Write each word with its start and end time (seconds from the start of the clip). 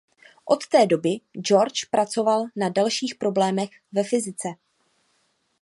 Od 0.45 0.67
té 0.67 0.85
doby 0.85 1.19
Georgi 1.47 1.85
pracoval 1.91 2.45
na 2.55 2.69
dalších 2.69 3.15
problémech 3.15 3.69
ve 3.91 4.03
fyzice. 4.03 4.47